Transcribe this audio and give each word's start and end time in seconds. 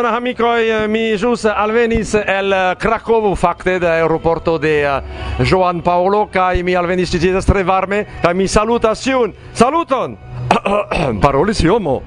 Saluton 0.00 0.16
amicoi, 0.16 0.70
eh, 0.70 0.86
mi 0.88 1.12
jus 1.20 1.42
alvenis 1.44 2.14
el 2.14 2.52
eh, 2.52 2.76
Krakovo 2.80 3.34
fakte 3.36 3.74
de 3.78 3.86
aeroporto 3.86 4.58
de 4.58 4.72
eh, 4.80 5.02
Joan 5.44 5.82
Paolo 5.82 6.26
kai 6.32 6.62
mi 6.62 6.72
alvenis 6.74 7.10
ci 7.10 7.20
estas 7.20 7.44
tre 7.44 7.62
varme 7.68 8.06
kaj 8.22 8.34
mi 8.34 8.48
salutas 8.48 9.06
iun. 9.06 9.34
Saluton. 9.52 10.16
Parolis 11.20 11.60
homo. 11.68 12.00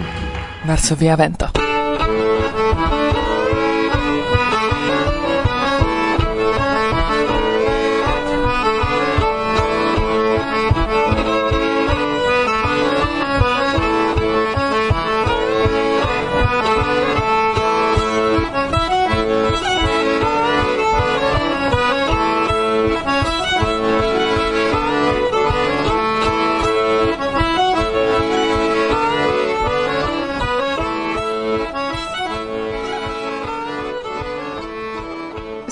Varsovia 0.68 1.16
vento. 1.16 1.52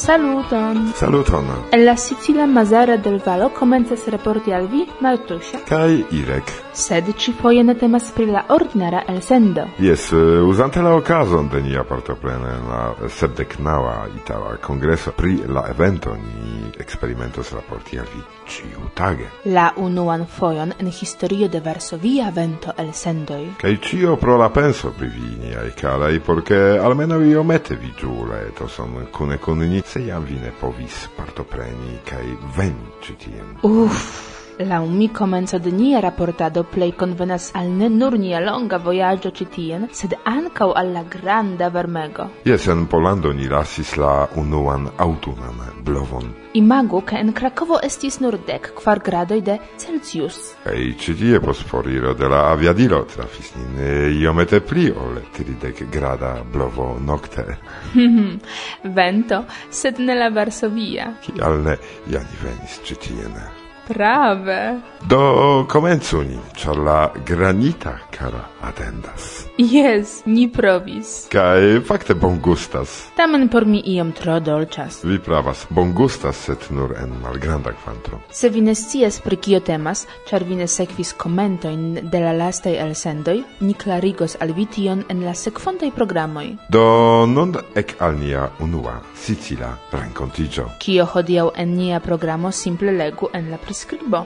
Saluton! 0.08 0.92
Saluton! 0.94 1.44
En 1.70 1.84
la 1.84 1.94
Sicilia 1.94 2.46
Mazara 2.46 2.96
del 2.96 3.20
Valo 3.20 3.50
comences 3.52 4.08
reporti 4.08 4.52
al 4.52 4.66
vi, 4.66 4.86
Martusia. 5.00 5.60
Kai 5.68 6.06
Irek. 6.10 6.50
Sed 6.72 7.12
ci 7.16 7.32
foje 7.32 7.62
ne 7.62 7.74
temas 7.74 8.10
pri 8.14 8.26
la 8.26 8.44
ordinara 8.48 9.02
elsendo. 9.06 9.66
Jes, 9.78 10.12
eh, 10.12 10.16
usante 10.40 10.80
la 10.80 10.94
okazon 10.94 11.48
de 11.48 11.60
nia 11.60 11.84
partoprene 11.84 12.52
la 12.68 12.94
sepdeknaŭa 13.08 14.06
itala 14.16 14.56
kongreso 14.56 15.12
pri 15.12 15.42
la 15.46 15.66
evento 15.68 16.14
ni 16.14 16.72
experimentos 16.78 17.52
raporti 17.52 17.98
al 17.98 18.06
vi 18.14 18.22
ĉiutage. 18.46 19.28
La 19.44 19.72
unuan 19.76 20.26
fojon 20.26 20.72
en 20.78 20.86
historio 20.86 21.48
de 21.48 21.60
Varsovia 21.60 22.30
vento 22.30 22.72
elsendoj. 22.76 23.48
Kai 23.60 23.76
cio 23.82 24.16
pro 24.16 24.36
la 24.36 24.48
penso 24.48 24.92
pri 24.98 25.08
vi 25.08 25.36
niai 25.46 25.72
calai, 25.80 26.20
porque 26.20 26.78
almeno 26.82 27.20
io 27.20 27.42
mette 27.42 27.76
vi 27.76 27.92
ĝure 28.00 28.52
to 28.58 28.68
son 28.68 29.06
cune 29.12 29.38
con 29.38 29.58
ni 29.58 29.82
se 29.98 30.06
jam 30.06 30.24
vi 30.24 30.34
ne 30.34 30.50
povis 30.60 31.08
partopreni 31.16 31.98
kaj 32.06 32.24
venci 32.56 33.16
tien. 33.24 33.54
Uff! 33.62 34.37
la 34.58 34.80
mi 34.80 35.08
comenzo 35.08 35.58
de 35.58 35.70
nia 35.70 36.00
rapportado 36.00 36.64
plei 36.64 36.92
convenas 36.92 37.50
al 37.54 37.70
ne 37.70 37.88
nur 37.88 38.18
nia 38.18 38.40
longa 38.40 38.78
voyaggio 38.78 39.30
citien, 39.30 39.88
sed 39.92 40.14
ancau 40.24 40.72
alla 40.74 41.04
granda 41.04 41.70
varmego. 41.70 42.30
Yes, 42.44 42.66
en 42.68 42.86
Polando 42.86 43.32
ni 43.32 43.48
lasis 43.48 43.96
la 43.96 44.28
unuan 44.36 44.90
autunan 44.96 45.82
blovon. 45.84 46.34
Imagu, 46.54 47.02
ca 47.04 47.18
en 47.18 47.32
Krakovo 47.32 47.78
estis 47.82 48.20
nur 48.20 48.38
dec 48.46 48.72
kvar 48.74 49.00
gradoi 49.04 49.40
de 49.42 49.58
Celsius. 49.76 50.56
Ei, 50.66 50.94
citie 50.98 51.40
pos 51.40 51.62
foriro 51.62 52.14
de 52.14 52.28
la 52.28 52.48
aviadilo 52.52 53.04
trafis 53.04 53.52
nin 53.56 53.78
iomete 54.20 54.60
pli 54.60 54.88
ol 54.90 55.22
tridec 55.36 55.84
grada 55.90 56.42
blovo 56.52 56.96
nocte. 56.98 57.46
Vento, 58.98 59.44
sed 59.70 59.98
ne 59.98 60.18
la 60.18 60.30
Varsovia. 60.30 61.12
Kial 61.22 61.62
ne, 61.62 61.78
ja 62.10 62.20
ni 62.24 62.42
venis 62.42 62.80
citiene. 62.84 63.67
Prave. 63.88 64.80
Do 65.08 65.64
comenzu 65.68 66.20
ni, 66.20 66.38
char 66.54 66.76
la 66.76 67.12
granita 67.26 67.98
cara 68.10 68.48
atendas. 68.60 69.46
Yes, 69.56 70.22
ni 70.26 70.48
provis. 70.48 71.26
Kai 71.30 71.80
fakte 71.80 72.14
bon 72.14 72.40
gustas. 72.40 73.08
Tamen 73.16 73.48
por 73.48 73.64
mi 73.66 73.80
iom 73.86 74.12
tro 74.12 74.40
dolĉas. 74.40 75.00
Vi 75.04 75.18
pravas, 75.18 75.66
bongustas, 75.70 76.36
set 76.36 76.70
nur 76.70 76.92
en 77.02 77.14
malgranda 77.22 77.72
kvanto. 77.72 78.20
Se 78.30 78.48
vi 78.48 78.60
ne 78.60 78.74
scias 78.74 79.20
pri 79.20 79.36
kio 79.36 79.60
temas, 79.60 80.06
char 80.28 80.44
vi 80.44 80.56
ne 80.56 80.66
sekvis 80.66 81.12
komentojn 81.12 82.10
de 82.12 82.20
la 82.20 82.32
lastaj 82.32 82.76
elsendoj, 82.82 83.42
ni 83.60 83.74
klarigos 83.74 84.36
al 84.40 84.52
vi 84.52 84.66
tion 84.66 85.04
en 85.08 85.24
la 85.24 85.34
sekvontaj 85.34 85.90
programoj. 85.96 86.56
Do 86.68 87.26
nun 87.26 87.56
ek 87.74 87.96
al 87.98 88.18
nia 88.18 88.48
unua 88.60 88.98
sicila 89.16 89.72
renkontiĝo. 89.92 90.68
Kio 90.78 91.06
hodiaŭ 91.06 91.48
en 91.56 91.74
nia 91.76 92.00
programo 92.00 92.52
simple 92.52 92.92
legu 92.92 93.30
en 93.32 93.50
la 93.50 93.56
pres 93.56 93.77
skribo. 93.78 94.24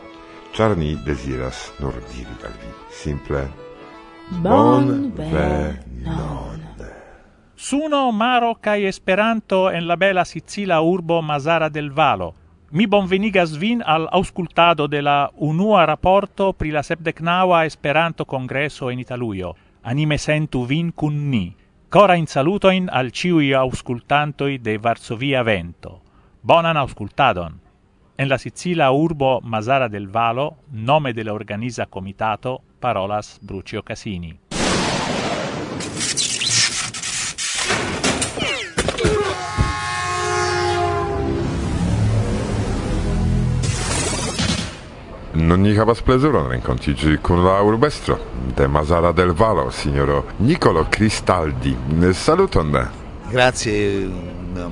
Ĉar 0.56 0.76
ni 0.76 0.94
desiras 1.06 1.70
nur 1.80 1.94
diri 2.12 2.36
al 2.44 2.56
vi 2.60 2.72
simple 3.02 3.46
bonvenon. 4.42 5.72
Suno, 7.56 8.10
maro 8.12 8.54
kaj 8.54 8.88
Esperanto 8.88 9.70
en 9.70 9.86
la 9.86 9.96
bela 9.96 10.24
sicila 10.24 10.80
urbo 10.82 11.22
Mazara 11.22 11.68
del 11.68 11.90
Valo. 11.90 12.34
Mi 12.70 12.86
bonvenigas 12.86 13.56
vin 13.56 13.82
al 13.86 14.08
auscultado 14.10 14.88
de 14.88 15.02
la 15.02 15.30
unua 15.36 15.84
rapporto 15.86 16.52
pri 16.52 16.70
la 16.70 16.82
sepdecnaua 16.82 17.64
Esperanto 17.64 18.24
congresso 18.24 18.90
en 18.90 18.98
Italujo. 18.98 19.54
Anime 19.82 20.18
sentu 20.18 20.66
vin 20.66 20.92
cun 20.92 21.30
ni. 21.30 21.54
Cora 21.88 22.14
in 22.16 22.26
salutoin 22.26 22.88
al 22.90 23.10
ciui 23.12 23.52
auscultantoi 23.52 24.58
de 24.58 24.78
Varsovia 24.78 25.42
Vento. 25.42 26.00
Bonan 26.40 26.76
auscultadon! 26.76 27.71
En 28.14 28.28
la 28.28 28.36
Sicila 28.38 28.90
urbo 28.92 29.40
Mazara 29.40 29.88
del 29.88 30.06
Valo, 30.06 30.56
nome 30.70 31.14
de 31.14 31.24
la 31.24 31.32
organiza 31.32 31.86
comitato, 31.86 32.60
parolas 32.78 33.38
Brucio 33.40 33.82
Casini. 33.82 34.38
Nun 45.34 45.62
ni 45.62 45.72
havas 45.76 46.02
plezuron 46.02 46.50
renkontigi 46.50 47.16
kun 47.16 47.44
la 47.44 47.62
urbestro 47.62 48.18
de 48.56 48.68
Mazara 48.68 49.12
del 49.12 49.32
Valo, 49.32 49.70
signoro 49.70 50.24
Nicolo 50.38 50.86
Cristaldi. 50.90 51.76
Saluton! 52.12 52.76
Grazie, 53.30 54.10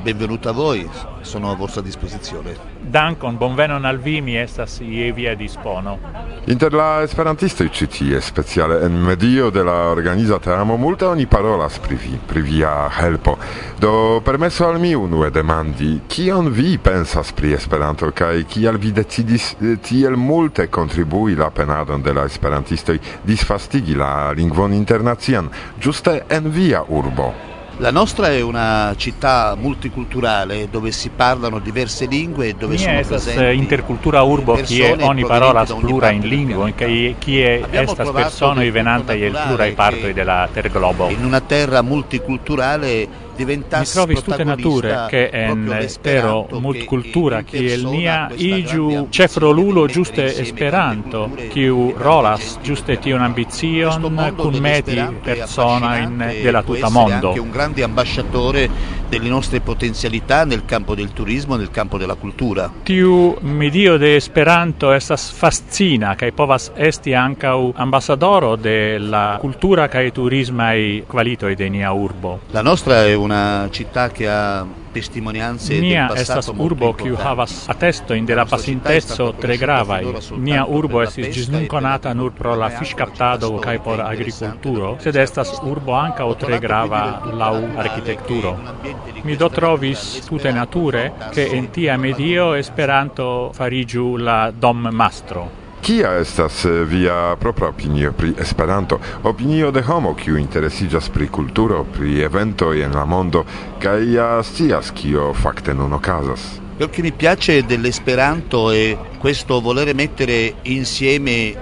benvenuto 0.03 0.49
a 0.49 0.53
voi, 0.53 0.89
sono 1.23 1.51
a 1.51 1.55
vostra 1.55 1.81
disposizione. 1.81 2.57
Dankon, 2.81 3.37
bonvenon 3.37 3.85
al 3.85 3.99
vi, 3.99 4.21
mi 4.21 4.37
estas 4.37 4.81
je 4.81 5.13
via 5.13 5.35
dispono. 5.35 5.99
Inter 6.47 6.73
la 6.73 7.03
esperantistoj 7.05 7.69
ĉi 7.69 7.87
tie, 7.87 8.21
speciale 8.21 8.81
en 8.85 8.97
medio 9.05 9.51
de 9.51 9.63
la 9.63 9.91
organiza 9.91 10.39
teamo, 10.39 10.77
multe 10.77 11.05
oni 11.05 11.27
parolas 11.27 11.79
pri 11.79 11.95
vi, 11.95 12.19
pri 12.27 12.41
via 12.41 12.89
helpo. 12.89 13.37
Do 13.79 14.21
permeso 14.25 14.67
al 14.67 14.81
mi 14.81 14.95
unue 14.95 15.31
demandi, 15.31 16.01
kion 16.09 16.51
vi 16.51 16.79
pensas 16.79 17.33
pri 17.33 17.53
Esperanto 17.53 18.11
kaj 18.11 18.45
kial 18.49 18.79
vi 18.79 18.93
decidis 18.93 19.55
eh, 19.61 19.77
tiel 19.81 20.17
multe 20.17 20.69
contribui 20.69 21.35
la 21.35 21.51
penadon 21.51 22.03
de 22.03 22.13
la 22.13 22.25
esperantistoj 22.25 22.99
disfastigi 23.23 23.95
la 23.95 24.33
lingvon 24.33 24.73
internacian, 24.73 25.51
giuste 25.79 26.25
en 26.29 26.51
via 26.51 26.85
urbo? 26.89 27.51
La 27.81 27.91
nostra 27.91 28.29
è 28.29 28.43
una 28.43 28.93
città 28.99 29.57
multiculturale 29.59 30.69
dove 30.71 30.93
si 30.93 31.09
parlano 31.09 31.61
diverse 31.61 32.05
lingue 32.05 32.49
e 32.49 32.53
dove 32.53 32.77
sono 32.77 32.99
eh, 32.99 33.05
presenti 33.05 33.57
intercultura 33.57 34.21
urbo 34.21 34.53
chi 34.57 34.83
è 34.83 34.95
ogni 35.01 35.25
parola 35.25 35.65
plura 35.65 36.11
in 36.11 36.21
lingua, 36.21 36.69
chi 36.73 37.41
è 37.41 37.65
questa 37.71 38.13
persona 38.13 38.61
vivenante 38.61 39.15
e 39.15 39.27
il 39.27 39.41
plura 39.47 39.65
e 39.65 39.73
parte 39.73 40.13
della 40.13 40.47
terglobo. 40.53 41.09
In 41.09 41.25
una 41.25 41.41
terra 41.41 41.81
multiculturale 41.81 43.09
mi 43.41 43.47
diventasse 43.47 43.95
trovis 43.95 44.21
tute 44.21 44.45
nature 44.45 45.07
che 45.09 45.31
en 45.33 45.65
l'esperanto 45.65 46.61
multcultura 46.61 47.41
kiel 47.41 47.85
persona 47.85 47.89
nia 47.89 48.31
igiu 48.37 49.07
cefrolulo 49.09 49.87
giuste 49.87 50.37
esperanto 50.37 51.31
kiu 51.49 51.95
rolas 51.97 52.59
giuste 52.61 52.99
tion 52.99 53.23
mondo 53.23 54.35
kun 54.37 54.57
meti 54.57 55.03
persona 55.23 55.97
in 55.97 56.19
della 56.43 56.63
tuta 56.63 56.91
mondo. 56.91 57.29
anche 57.29 57.41
un 57.41 57.51
grande 57.51 57.83
ambasciatore 57.83 58.99
delle 59.09 59.29
nostre 59.29 59.61
potenzialità 59.61 60.45
nel 60.45 60.65
campo 60.65 60.95
del 60.95 61.13
turismo 61.13 61.57
e 61.57 61.59
nel 61.59 61.71
campo 61.71 61.99
della 61.99 62.15
cultura. 62.15 62.71
Tiu 62.85 63.37
medio 63.41 63.97
de 63.97 64.15
Esperanto 64.15 64.93
estas 64.93 65.33
fascina 65.33 66.15
kaj 66.15 66.31
povas 66.33 66.71
esti 66.77 67.15
ankaŭ 67.15 67.73
ambasadoro 67.75 68.55
de 68.57 68.99
la 68.99 69.39
kultura 69.41 69.89
kaj 69.89 70.13
turismaj 70.15 71.03
kvalitoj 71.11 71.57
de 71.57 71.69
nia 71.69 71.91
urbo. 71.93 72.39
La 72.53 72.63
nostra 72.63 73.05
è 73.05 73.15
una 73.31 73.69
città 73.71 74.11
che 74.11 74.29
ha 74.29 74.67
testimonianze 74.91 75.79
Nia 75.79 76.07
del 76.07 76.17
passato 76.17 76.41
estas 76.41 76.57
urbo 76.57 76.93
kiu 76.95 77.15
havas 77.15 77.69
atestoin 77.69 78.25
de 78.25 78.35
la 78.35 78.45
pasintezzo 78.45 79.35
tre 79.39 79.57
gravaj. 79.57 80.05
Nia 80.43 80.65
urbo 80.67 81.03
estis 81.05 81.31
ĝis 81.37 81.51
nun 81.53 81.69
konata 81.71 82.13
nur 82.13 82.33
pro 82.35 82.57
la 82.59 82.73
fiŝkaptado 82.75 83.53
kaj 83.63 83.77
por 83.87 84.03
agrikulturo, 84.03 84.97
sed 85.05 85.21
estas 85.23 85.55
urbo 85.63 85.95
ankaŭ 85.95 86.29
tre 86.43 86.59
grava 86.59 87.05
laŭ 87.31 87.55
arkitekturo. 87.85 88.57
Mi 89.23 89.37
do 89.37 89.49
trovis 89.49 90.27
tute 90.27 90.51
nature 90.53 91.13
che 91.31 91.47
en 91.55 91.71
tia 91.71 91.97
medio 91.97 92.55
Esperanto 92.55 93.53
farigiu 93.55 94.17
la 94.17 94.51
dom 94.51 94.89
mastro 94.91 95.60
Kia 95.81 96.19
estas 96.21 96.65
eh, 96.65 96.85
via 96.85 97.37
propra 97.41 97.69
opinio 97.69 98.13
pri 98.13 98.35
Esperanto? 98.39 98.99
Opinio 99.23 99.71
de 99.71 99.81
homo 99.83 100.13
kiu 100.15 100.37
interesiĝas 100.37 101.09
pri 101.09 101.29
kulturo, 101.33 101.85
pri 101.85 102.21
eventoj 102.27 102.83
en 102.85 102.93
la 102.93 103.07
mondo, 103.09 103.45
kaj 103.81 104.05
ja 104.13 104.27
scias 104.45 104.91
kio 104.93 105.33
fakte 105.33 105.75
nun 105.75 105.97
okazas. 105.97 106.61
Quel 106.77 106.91
che 106.91 107.03
mi 107.03 107.13
piace 107.13 107.65
dell'Esperanto 107.65 108.71
è 108.71 108.97
questo 109.19 109.61
volere 109.61 109.95
mettere 109.95 110.55
insieme 110.63 111.55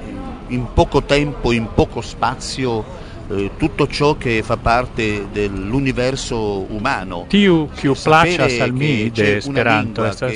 in 0.49 0.67
poco 0.75 1.03
tempo, 1.03 1.53
in 1.53 1.69
poco 1.75 2.01
spazio, 2.01 2.85
eh, 3.31 3.51
tutto 3.79 3.87
ciò 3.93 4.17
che 4.17 4.43
fa 4.43 4.57
parte 4.57 5.29
dell'universo 5.31 6.67
umano. 6.69 7.27
Tiu 7.29 7.69
kiu 7.77 7.95
placas 7.95 8.59
al 8.59 8.73
mi 8.73 9.09
de 9.11 9.37
Esperanto 9.37 10.05
estas 10.05 10.33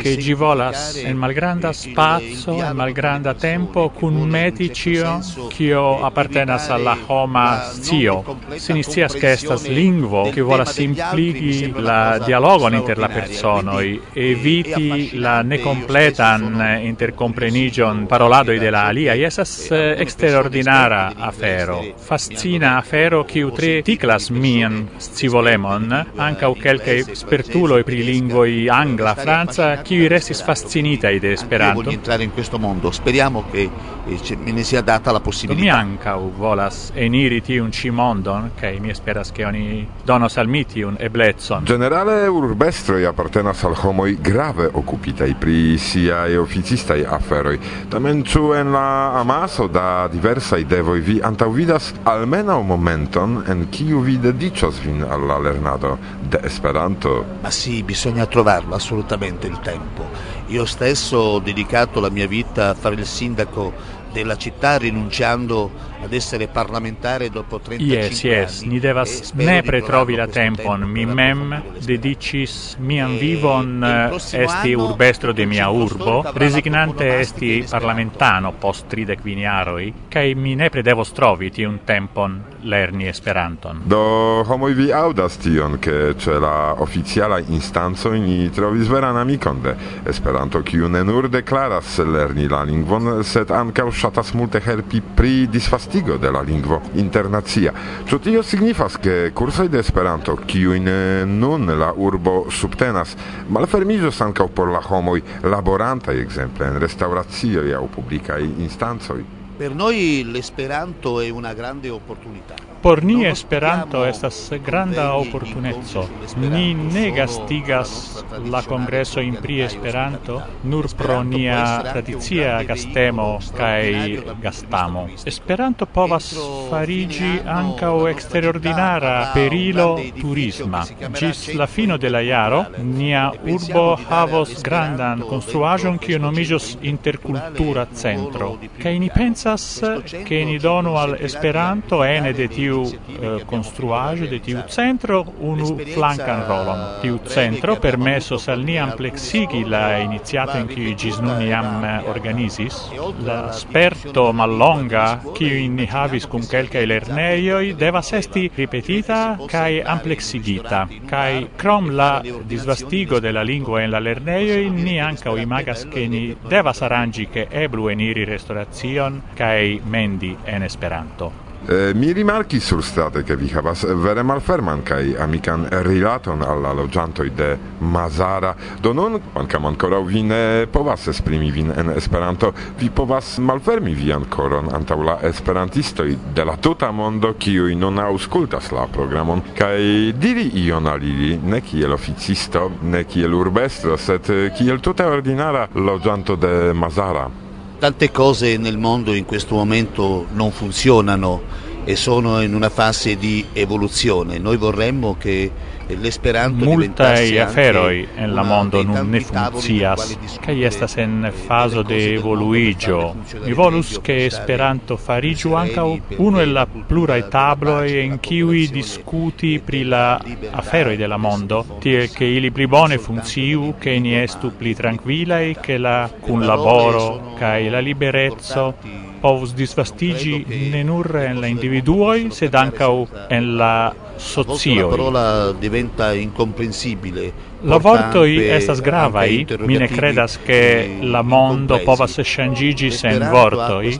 che 0.00 0.16
gi 0.16 0.34
volas 0.34 0.94
en 1.02 1.16
malgranda 1.16 1.72
spazio, 1.72 2.62
en 2.62 2.76
malgranda 2.76 3.34
tempo 3.34 3.90
kun 3.90 4.28
meti 4.28 4.72
cio 4.72 5.20
kio 5.48 6.04
appartenas 6.04 6.68
alla 6.68 6.96
homa 7.06 7.72
scio. 7.72 8.38
Siniscias 8.54 9.14
che 9.14 9.32
estas 9.32 9.66
lingvo 9.66 10.30
che 10.30 10.40
volas 10.40 10.70
simpligi 10.70 11.72
la 11.74 12.18
dialogon 12.24 12.74
inter 12.74 12.98
la 12.98 13.08
personoi, 13.08 14.00
eviti 14.12 15.18
la 15.18 15.42
necompletan 15.42 16.78
intercomprenigion 16.82 18.06
paroladoi 18.06 18.58
de 18.58 18.70
la 18.70 18.84
alia, 18.86 19.14
esas 19.14 19.70
extraordinara 19.70 21.14
afero. 21.16 21.82
Fas 21.96 22.26
fascina 22.26 22.75
afero 22.76 23.24
kiu 23.24 23.50
tre 23.56 23.80
tiklas 23.82 24.28
mian 24.30 24.82
scivolemon, 24.98 25.90
ankaŭ 26.16 26.52
kelkaj 26.60 27.00
e 27.00 27.82
pri 27.84 28.06
i 28.46 28.68
angla, 28.68 29.14
franca, 29.14 29.82
kiu 29.82 30.08
restis 30.08 30.42
fascinita 30.42 31.10
ide 31.10 31.32
Esperanto. 31.32 31.82
Voglio 31.82 31.90
entrare 31.90 32.24
in 32.24 32.32
questo 32.32 32.58
mondo. 32.58 32.90
Speriamo 32.90 33.44
che 33.50 33.68
eh, 34.06 34.36
me 34.36 34.52
ne 34.52 34.62
sia 34.62 34.80
data 34.80 35.10
la 35.12 35.20
possibilità. 35.20 35.84
Mi 35.84 35.98
u 36.16 36.32
volas 36.36 36.90
eniri 36.94 37.42
tiun 37.42 37.70
ci 37.72 37.90
mondo 37.90 38.50
che 38.58 38.78
mi 38.80 38.94
speras 38.94 39.32
ke 39.32 39.44
oni 39.44 39.86
donos 40.04 40.36
al 40.36 40.48
miti 40.48 40.82
un 40.82 40.96
eblecon. 40.98 41.64
Generale 41.64 42.26
urbestroj 42.28 43.04
apartenas 43.04 43.64
al 43.64 43.74
homoj 43.74 44.16
grave 44.20 44.68
okupitaj 44.72 45.34
pri 45.34 45.78
sia 45.78 46.26
e 46.26 46.36
officista 46.36 46.94
i 46.94 47.04
aferoi 47.04 47.58
Tamen 47.88 48.22
ĉu 48.24 48.54
en 48.54 48.72
la 48.72 49.20
amaso 49.20 49.66
da 49.66 50.08
diversa 50.12 50.56
devoj 50.68 51.00
vi 51.00 51.20
antaŭvidas 51.22 51.92
almenaŭ 52.04 52.62
momenton 52.66 53.44
en 53.46 53.68
kiu 53.70 54.02
vi 54.02 54.18
dedicios 54.18 54.80
vin 54.82 55.02
alla 55.02 55.38
lernado 55.38 55.98
de 56.28 56.40
Esperanto. 56.42 57.24
Ma 57.40 57.50
sì, 57.50 57.82
bisogna 57.82 58.26
trovarlo 58.26 58.74
assolutamente 58.74 59.46
il 59.46 59.58
tempo. 59.60 60.08
Io 60.48 60.64
stesso 60.64 61.16
ho 61.16 61.38
dedicato 61.38 62.00
la 62.00 62.10
mia 62.10 62.26
vita 62.26 62.70
a 62.70 62.74
fare 62.74 62.96
il 62.96 63.06
sindaco 63.06 63.72
della 64.12 64.36
città 64.36 64.78
rinunciando 64.78 65.70
ad 66.02 66.12
essere 66.12 66.46
parlamentare 66.48 67.30
dopo 67.30 67.58
35 67.58 67.96
yes, 67.96 68.24
anni. 68.24 68.32
Yes, 68.32 68.60
ni 68.62 68.78
devas 68.78 69.32
nepre 69.34 69.82
trovi 69.82 70.14
la 70.14 70.26
tempon. 70.26 70.82
Mi 70.82 71.04
mem 71.04 71.62
dedicis 71.84 72.76
mian 72.78 73.16
vivon 73.18 73.82
eh, 73.82 74.14
esti 74.14 74.74
urbestro 74.74 75.32
de 75.32 75.46
mia 75.46 75.68
urbo, 75.68 76.22
resignante 76.34 77.18
esti 77.18 77.64
parlamentano 77.68 78.52
post 78.52 78.86
30 78.86 79.22
viniaroi, 79.22 79.92
kai 80.08 80.34
mi 80.34 80.54
nepre 80.54 80.82
devos 80.82 81.12
trovi 81.12 81.50
tiun 81.50 81.80
tempon 81.84 82.38
lerni 82.62 83.06
Esperanton. 83.06 83.82
Do 83.86 84.42
homoj 84.46 84.74
vi 84.74 84.90
audas 84.92 85.38
tion, 85.38 85.78
ke 85.78 86.14
c'è 86.18 86.38
la 86.42 86.74
oficialaj 86.82 87.48
instancoj 87.48 88.18
ni 88.18 88.50
trovis 88.50 88.88
veran 88.90 89.16
amicon 89.16 89.62
de 89.62 89.76
Esperanto, 90.06 90.62
kiu 90.62 90.88
ne 90.88 91.02
nur 91.06 91.28
deklaras 91.30 91.98
lerni 92.04 92.48
la 92.50 92.62
lingvon, 92.66 93.22
sed 93.24 93.50
ankaŭ 93.54 93.88
ŝatas 93.94 94.34
multe 94.34 94.60
helpi 94.64 95.00
pri 95.16 95.46
disvastigo 95.50 95.85
vastigo 95.86 96.18
de 96.18 96.30
la 96.32 96.42
lingvo 96.42 96.80
internacia. 96.96 97.72
Ĉu 98.10 98.18
tio 98.18 98.42
signifas 98.42 98.96
ke 98.98 99.30
kursoj 99.34 99.68
de 99.70 99.78
Esperanto, 99.78 100.34
kiujn 100.36 100.88
eh, 100.90 101.22
nun 101.26 101.70
la 101.78 101.92
urbo 101.94 102.50
subtenas, 102.50 103.14
malfermiĝos 103.54 104.18
ankaŭ 104.26 104.48
por 104.50 104.72
la 104.74 104.82
homoj 104.82 105.20
laborantaj 105.44 106.18
ekzemple 106.24 106.66
en 106.66 106.80
restauracioj 106.82 107.76
aŭ 107.78 107.84
publikaj 107.94 108.42
instancoj? 108.66 109.22
Per 109.56 109.74
noi 109.74 110.24
l'esperanto 110.26 111.20
è 111.20 111.30
una 111.30 111.54
grande 111.54 111.90
opportunità. 111.90 112.75
Por 112.86 113.02
ni 113.02 113.26
Esperanto 113.26 114.04
estas 114.06 114.52
granda 114.64 115.14
opportunezzo. 115.14 116.08
Ni 116.36 116.74
ne 116.74 117.10
gastigas 117.10 118.22
la 118.50 118.62
kongreso 118.62 119.20
in 119.20 119.34
pri 119.42 119.60
Esperanto 119.60 120.40
nur 120.62 120.86
pro 120.94 121.22
nia 121.22 121.82
tradicia 121.82 122.62
gastemo 122.62 123.38
kai 123.56 124.22
gastamo. 124.40 125.08
Esperanto 125.24 125.86
povas 125.86 126.38
farigi 126.70 127.40
anca 127.44 127.90
o 127.90 128.06
eksterordinara 128.06 129.32
perilo 129.34 129.98
turisma. 130.20 130.86
Gis 131.18 131.54
la 131.54 131.66
fino 131.66 131.96
de 131.96 132.08
la 132.08 132.22
jaro, 132.22 132.66
nia 132.78 133.32
urbo 133.42 133.98
havos 134.08 134.62
grandan 134.62 135.26
construajon 135.26 135.98
kiu 135.98 136.20
nomijos 136.20 136.78
intercultura 136.82 137.88
centro. 137.92 138.58
Kai 138.78 138.98
ni 138.98 139.10
pensas 139.10 139.82
che 140.24 140.44
ni 140.44 140.58
donu 140.58 140.94
al 140.94 141.16
Esperanto 141.18 142.04
ene 142.04 142.32
de 142.32 142.46
tiu 142.46 142.75
tiu 142.84 144.20
eh, 144.20 144.28
de 144.28 144.40
tiu 144.40 144.62
centro, 144.68 145.24
unu 145.38 145.76
flancan 145.94 146.44
rolon. 146.46 147.00
Tiu 147.00 147.20
centro 147.24 147.76
permesso 147.76 148.40
al 148.46 148.60
eh, 148.60 148.64
ni 148.64 148.78
amplexigi 148.78 149.64
la 149.64 149.96
iniziato 149.96 150.56
in 150.56 150.66
cui 150.66 150.94
gis 150.94 151.18
nun 151.18 151.40
iam 151.40 152.02
organisis 152.06 152.90
La 153.24 153.52
sperto 153.52 154.32
mallonga, 154.32 155.20
qui 155.34 155.68
ni 155.68 155.86
havis 155.90 156.26
cum 156.26 156.46
quelca 156.46 156.84
lerneioi, 156.84 157.74
devas 157.74 158.12
esti 158.12 158.50
ripetita 158.54 159.38
cae 159.46 159.82
amplexigita. 159.82 160.86
Cae 161.06 161.48
crom 161.56 161.90
la 161.90 162.22
disvastigo 162.22 163.20
de 163.20 163.32
la 163.32 163.42
lingua 163.42 163.82
in 163.82 163.90
la 163.90 164.00
lerneioi, 164.00 164.70
ni 164.70 165.00
ancao 165.00 165.36
imagas 165.36 165.86
che 165.88 166.06
ni 166.06 166.36
devas 166.48 166.82
arrangi 166.82 167.28
che 167.28 167.46
eblu 167.50 167.88
eniri 167.88 168.24
restaurazion 168.24 169.22
cae 169.34 169.80
mendi 169.82 170.36
en 170.44 170.62
Esperanto. 170.62 171.45
Eh, 171.68 171.92
mi 171.94 172.12
rimarchi 172.12 172.60
sur 172.60 172.80
strate 172.80 173.24
che 173.24 173.36
vi 173.36 173.50
havas 173.52 173.92
vere 173.92 174.22
malferman 174.22 174.84
kai 174.84 175.16
amican 175.16 175.66
rilaton 175.82 176.40
alla 176.42 176.70
logianto 176.70 177.24
de 177.24 177.58
Mazara 177.78 178.54
do 178.80 178.92
non 178.92 179.20
ancam 179.32 179.64
ancora 179.64 179.98
vi 179.98 180.22
ne 180.22 180.68
povas 180.70 181.08
esprimi 181.08 181.50
vin 181.50 181.72
en 181.74 181.90
esperanto. 181.90 182.54
Vi 182.76 182.88
povas 182.90 183.38
malfermi 183.38 183.94
vi 183.94 184.12
ancoron 184.12 184.68
antaula 184.72 185.20
esperantisto 185.22 186.04
de 186.04 186.44
la 186.44 186.56
tuta 186.56 186.92
mondo 186.92 187.34
kiu 187.36 187.76
non 187.76 187.98
auscultas 187.98 188.70
la 188.70 188.86
programon. 188.86 189.42
Kai 189.52 190.14
diri 190.16 190.62
ion 190.62 190.86
alili 190.86 191.36
ne 191.42 191.60
kiel 191.62 191.90
oficisto 191.90 192.78
ne 192.82 193.04
kiel 193.06 193.32
urbestro 193.32 193.96
sed 193.96 194.52
kiel 194.52 194.78
tuta 194.78 195.08
ordinara 195.08 195.68
logianto 195.72 196.36
de 196.36 196.72
Mazara 196.72 197.44
tante 197.78 198.10
cose 198.10 198.56
nel 198.56 198.78
mondo 198.78 199.12
in 199.12 199.26
questo 199.26 199.54
momento 199.54 200.26
non 200.32 200.50
funzionano 200.50 201.64
e 201.88 201.94
sono 201.94 202.42
in 202.42 202.52
una 202.52 202.68
fase 202.68 203.16
di 203.16 203.46
evoluzione. 203.52 204.38
Noi 204.38 204.56
vorremmo 204.56 205.16
che 205.16 205.48
Multai 205.88 207.38
aferoi 207.38 208.08
en 208.16 208.34
la 208.34 208.42
mondo 208.42 208.82
nun 208.82 209.06
ne 209.08 209.20
funccias, 209.20 210.16
cae 210.42 210.64
estas 210.66 210.96
en 210.98 211.30
faso 211.30 211.84
de 211.84 212.14
evoluigio. 212.14 213.14
Mi 213.44 213.52
volus 213.52 214.00
che 214.02 214.24
Esperanto 214.26 214.96
farigiu 214.96 215.54
anca 215.54 215.84
uno 215.84 216.40
e 216.40 216.46
la 216.46 216.66
plura 216.66 217.22
tablo 217.22 217.82
e 217.82 218.00
en 218.02 218.18
kiwi 218.18 218.68
discuti 218.68 219.60
pri 219.64 219.84
la 219.84 220.20
aferoi 220.50 220.96
de 220.96 221.06
la 221.06 221.16
mondo, 221.16 221.78
tie 221.78 222.08
che 222.10 222.24
ili 222.24 222.50
pli 222.50 222.66
bone 222.66 222.98
funziu 222.98 223.74
che 223.78 223.96
ni 224.00 224.20
estu 224.20 224.56
pli 224.56 224.74
tranquillae, 224.74 225.60
che 225.60 225.78
la 225.78 226.10
cun 226.20 226.44
laboro, 226.44 227.34
cae 227.38 227.70
la 227.70 227.78
liberezzo, 227.78 228.74
povus 229.20 229.54
disvastigi 229.54 230.44
ne 230.70 230.82
nur 230.82 231.14
en 231.16 231.40
la 231.40 231.46
individuoi, 231.46 232.30
sed 232.30 232.54
anca 232.54 232.90
en 233.28 233.56
la 233.56 233.94
Sozzioli. 234.16 234.80
A 234.80 234.86
volte 234.86 234.96
la 234.96 235.10
parola 235.10 235.52
diventa 235.52 236.12
incomprensibile, 236.14 237.32
la 237.62 237.78
vorto 237.78 238.24
i 238.24 238.36
estas 238.48 238.80
grava 238.80 239.24
i 239.24 239.46
mi 239.60 239.76
ne 239.76 239.88
credas 239.88 240.38
che 240.44 240.98
la 241.00 241.22
mondo 241.22 241.80
povas 241.82 242.20
changigi 242.22 242.90
sen 242.90 243.28
vorto 243.30 243.80
i 243.80 243.98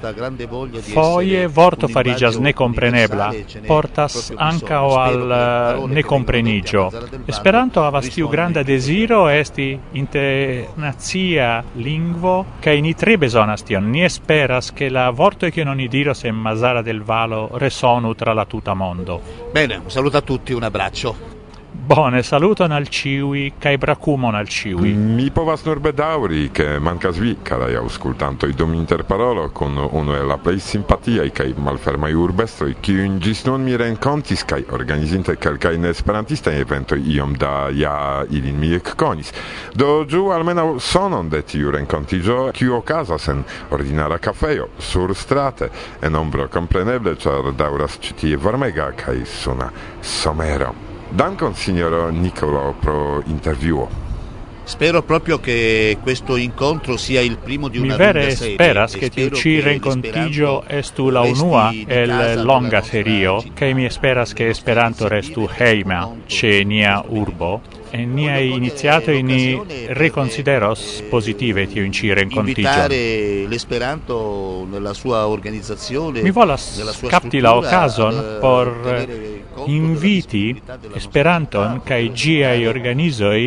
foie 0.92 1.46
vorto 1.46 1.88
farigias 1.88 2.36
ne 2.36 2.52
comprenebla 2.52 3.34
portas 3.66 4.32
anca 4.36 4.84
o 4.84 4.96
al 4.98 5.84
ne 5.88 6.02
comprenigio 6.02 6.92
esperanto 7.24 7.82
havas 7.82 8.08
tiu 8.08 8.28
granda 8.28 8.62
desiro 8.62 9.28
esti 9.28 9.78
internazia 9.92 11.64
lingvo 11.72 12.44
che 12.60 12.72
in 12.72 12.94
tre 12.94 13.18
besonas 13.18 13.62
tion. 13.62 13.90
Ni 13.90 14.02
esperas 14.02 14.72
che 14.72 14.88
la 14.88 15.10
vorto 15.10 15.48
che 15.48 15.64
non 15.64 15.80
i 15.80 15.88
diro 15.88 16.14
se 16.14 16.30
Masara 16.30 16.82
del 16.82 17.02
Valo 17.02 17.50
resonu 17.54 18.14
tra 18.14 18.32
la 18.32 18.44
tuta 18.44 18.74
mondo. 18.74 19.20
Bene 19.52 19.76
un 19.76 19.90
saluto 19.90 20.16
a 20.16 20.22
tutti 20.22 20.52
un 20.52 20.62
abbraccio 20.62 21.35
Bone, 21.86 22.24
saluton 22.24 22.72
al 22.72 22.88
ciui, 22.88 23.52
cae 23.60 23.78
bracumon 23.78 24.34
al 24.34 24.48
ciui. 24.48 24.90
Mi 24.90 25.30
povas 25.30 25.62
nur 25.62 25.78
bedauri, 25.78 26.50
che 26.50 26.80
mancas 26.80 27.16
vi, 27.16 27.36
carai 27.42 27.76
auscultantoi, 27.76 28.54
dum 28.54 28.74
interparolo 28.74 29.50
con 29.52 29.76
uno 29.76 30.16
e 30.16 30.24
la 30.24 30.36
plei 30.36 30.58
simpatiai 30.58 31.30
cae 31.30 31.54
malfermai 31.56 32.12
urbestroi, 32.12 32.74
cium 32.80 33.20
gis 33.20 33.44
nun 33.44 33.62
mi 33.62 33.76
rencontis 33.76 34.44
cae 34.44 34.64
organizinte 34.70 35.36
calcain 35.38 35.84
esperantistain 35.84 36.58
eventoi 36.58 37.06
iom 37.06 37.36
da 37.36 37.68
ja 37.70 38.26
ilin 38.30 38.58
mi 38.58 38.72
ekkonis. 38.74 39.30
Do 39.72 40.04
giu 40.10 40.32
almeno 40.34 40.80
sonon 40.80 41.28
de 41.28 41.44
tiu 41.44 41.70
rencontigio, 41.70 42.50
ciu 42.50 42.80
ocasas 42.80 43.28
en 43.28 43.44
ordinara 43.70 44.18
cafeo, 44.18 44.72
sur 44.78 45.14
strate, 45.14 45.70
en 46.02 46.18
ombro 46.18 46.48
compreneble, 46.48 47.14
char 47.14 47.54
dauras 47.54 48.00
citie 48.00 48.34
varmega 48.34 48.90
cae 48.98 49.22
suna 49.24 49.70
somero. 50.02 50.95
Dankon 51.08 51.54
signor 51.54 52.12
Nicolo 52.12 52.74
pro 52.80 53.22
intervjuo. 53.26 54.04
Spero 54.64 55.04
proprio 55.04 55.38
che 55.38 55.96
questo 56.02 56.34
incontro 56.34 56.96
sia 56.96 57.20
il 57.20 57.38
primo 57.38 57.68
di 57.68 57.78
una 57.78 57.92
Mi 57.92 57.98
vere 57.98 58.20
lunga 58.20 58.34
serie. 58.34 58.54
speras 58.54 58.94
e 58.94 58.98
che 58.98 59.06
spero 59.06 59.28
tiu 59.28 59.36
ci 59.36 59.54
che 59.54 59.60
rencontigio 59.60 60.64
l'Esperanto 60.66 60.76
estu 60.76 61.08
la 61.10 61.20
unua 61.20 61.72
el 61.86 62.42
longa 62.42 62.82
serio, 62.82 63.44
che 63.54 63.72
mi 63.72 63.84
esperas 63.84 64.32
che 64.32 64.48
Esperanto 64.48 65.06
restu 65.06 65.48
heima 65.56 66.10
ce 66.26 66.64
nia 66.64 67.04
urbo, 67.06 67.62
e 67.90 68.04
nia 68.04 68.38
iniziato 68.38 69.12
ni 69.12 69.62
reconsideros 69.86 71.04
positive 71.08 71.68
tiu 71.68 71.84
in 71.84 71.92
ci 71.92 72.12
rencontigio. 72.12 72.68
invitare 72.68 73.46
l'Esperanto 73.46 74.66
nella 74.68 74.94
sua 74.94 75.28
organizzazione 75.28 76.20
Mi 76.22 76.32
volas 76.32 76.76
nella 76.78 76.92
sua 76.92 77.08
capti 77.08 77.38
la 77.38 77.54
ocasion 77.54 78.14
eh, 78.14 78.38
por 78.40 79.35
inviti 79.66 80.62
Esperanton 80.94 81.80
kaj 81.84 82.00
ĝiaj 82.22 82.66
organizoj 82.70 83.38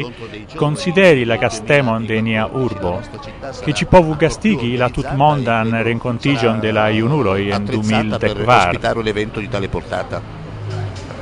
consideri 0.56 1.26
la 1.26 1.38
gastemon 1.38 2.06
de 2.06 2.22
nia 2.22 2.46
urbo, 2.52 3.00
che 3.64 3.74
ci 3.74 3.86
povu 3.86 4.16
gastigi 4.16 4.76
la 4.78 4.90
tutmondan 4.90 5.82
rencontigion 5.84 6.60
de 6.60 6.72
la 6.72 6.90
junuloj 6.90 7.50
en 7.50 7.66
2000 7.66 8.18
per 8.18 8.44
ospitare. 8.48 10.22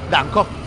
Danko. 0.09 0.66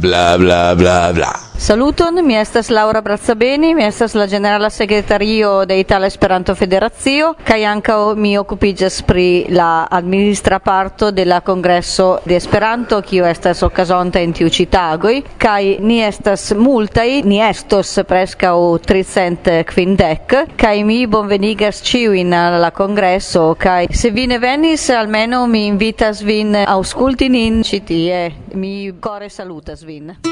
Bla 0.00 0.38
bla 0.38 0.74
bla 0.74 1.12
bla. 1.12 1.39
Saluton, 1.70 2.26
mi 2.26 2.34
estas 2.34 2.68
Laura 2.68 3.00
Brazzabeni, 3.00 3.74
mi 3.74 3.84
estas 3.84 4.14
la 4.14 4.26
generala 4.26 4.70
sekretario 4.70 5.64
de 5.64 5.78
Itala 5.78 6.06
Esperanto 6.06 6.54
Federacio, 6.54 7.28
kaj 7.46 7.64
ankaŭ 7.64 8.16
mi 8.18 8.32
okupiĝas 8.38 8.96
pri 9.06 9.46
la 9.54 9.86
administra 9.90 10.58
parto 10.58 11.12
de 11.14 11.24
la 11.24 11.38
Kongreso 11.46 12.08
de 12.24 12.34
Esperanto, 12.34 12.98
kiu 13.06 13.24
estas 13.24 13.62
okazonta 13.62 14.18
en 14.18 14.32
tiu 14.34 14.50
ĉi 14.50 14.66
tagoj, 14.66 15.20
kaj 15.38 15.76
ni 15.78 16.00
estas 16.02 16.48
multaj, 16.58 17.22
ni 17.22 17.38
estos 17.38 17.94
preskaŭ 18.02 18.56
tricent 18.82 19.52
kvindek, 19.70 20.34
kaj 20.58 20.82
mi 20.82 21.06
bonvenigas 21.06 21.84
ĉiujn 21.86 22.34
al 22.34 22.58
la 22.64 22.72
kongreso, 22.74 23.54
kaj 23.54 23.92
se 23.94 24.10
vi 24.10 24.26
venis, 24.26 24.90
almeno 24.90 25.46
mi 25.46 25.68
invitas 25.68 26.26
vin 26.26 26.64
aŭskulti 26.66 27.30
nin 27.30 27.62
ĉi 27.62 27.80
tie. 27.86 28.20
Mi 28.58 28.90
kore 28.98 29.30
salutas 29.30 29.86
vin. 29.86 30.29